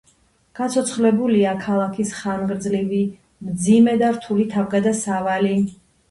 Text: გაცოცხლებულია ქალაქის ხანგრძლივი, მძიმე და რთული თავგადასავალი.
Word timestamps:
გაცოცხლებულია 0.59 1.49
ქალაქის 1.65 2.13
ხანგრძლივი, 2.21 3.01
მძიმე 3.49 3.93
და 3.99 4.09
რთული 4.15 4.47
თავგადასავალი. 4.55 5.53